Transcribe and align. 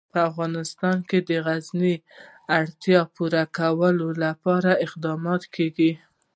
په 0.13 0.19
افغانستان 0.29 0.97
کې 1.09 1.19
د 1.29 1.29
غزني 1.45 1.95
د 1.99 2.03
اړتیاوو 2.59 3.11
پوره 3.15 3.43
کولو 3.57 4.07
لپاره 4.23 4.69
اقدامات 4.85 5.43
کېږي. 5.55 5.91